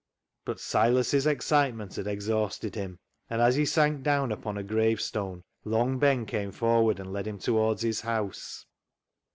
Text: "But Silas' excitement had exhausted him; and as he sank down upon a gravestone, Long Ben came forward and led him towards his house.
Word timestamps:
"But 0.45 0.59
Silas' 0.59 1.27
excitement 1.27 1.95
had 1.95 2.07
exhausted 2.07 2.73
him; 2.73 2.97
and 3.29 3.39
as 3.39 3.55
he 3.55 3.67
sank 3.67 4.01
down 4.01 4.31
upon 4.31 4.57
a 4.57 4.63
gravestone, 4.63 5.43
Long 5.63 5.99
Ben 5.99 6.25
came 6.25 6.51
forward 6.51 6.99
and 6.99 7.13
led 7.13 7.27
him 7.27 7.37
towards 7.37 7.83
his 7.83 8.01
house. 8.01 8.65